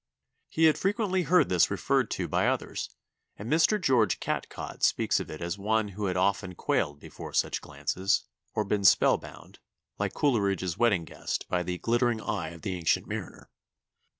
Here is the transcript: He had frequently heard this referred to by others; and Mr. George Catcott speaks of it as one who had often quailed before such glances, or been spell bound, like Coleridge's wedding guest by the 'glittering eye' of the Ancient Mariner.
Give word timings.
He 0.49 0.63
had 0.63 0.79
frequently 0.79 1.21
heard 1.21 1.47
this 1.47 1.69
referred 1.69 2.09
to 2.09 2.27
by 2.27 2.47
others; 2.47 2.89
and 3.37 3.47
Mr. 3.53 3.79
George 3.79 4.19
Catcott 4.19 4.81
speaks 4.81 5.19
of 5.19 5.29
it 5.29 5.41
as 5.41 5.59
one 5.59 5.89
who 5.89 6.05
had 6.07 6.17
often 6.17 6.55
quailed 6.55 6.99
before 6.99 7.33
such 7.33 7.61
glances, 7.61 8.23
or 8.55 8.63
been 8.65 8.83
spell 8.83 9.19
bound, 9.19 9.59
like 9.99 10.13
Coleridge's 10.15 10.75
wedding 10.75 11.05
guest 11.05 11.45
by 11.49 11.61
the 11.61 11.77
'glittering 11.77 12.19
eye' 12.19 12.49
of 12.49 12.63
the 12.63 12.73
Ancient 12.73 13.05
Mariner. 13.05 13.51